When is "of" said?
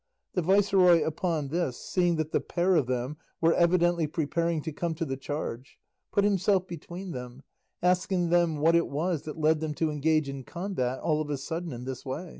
2.75-2.87, 11.21-11.29